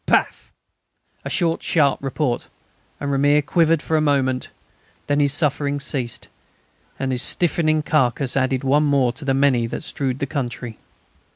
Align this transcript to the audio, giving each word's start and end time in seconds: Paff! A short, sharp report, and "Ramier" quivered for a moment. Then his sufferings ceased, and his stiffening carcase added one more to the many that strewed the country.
Paff! 0.07 0.51
A 1.23 1.29
short, 1.29 1.61
sharp 1.61 2.01
report, 2.03 2.47
and 2.99 3.11
"Ramier" 3.11 3.43
quivered 3.45 3.83
for 3.83 3.95
a 3.97 4.01
moment. 4.01 4.49
Then 5.05 5.19
his 5.19 5.31
sufferings 5.31 5.83
ceased, 5.83 6.27
and 6.97 7.11
his 7.11 7.21
stiffening 7.21 7.83
carcase 7.83 8.35
added 8.35 8.63
one 8.63 8.81
more 8.83 9.13
to 9.13 9.23
the 9.23 9.35
many 9.35 9.67
that 9.67 9.83
strewed 9.83 10.17
the 10.17 10.25
country. 10.25 10.79